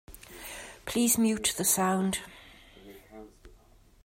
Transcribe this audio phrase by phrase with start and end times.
[0.85, 2.21] Please mute the sound.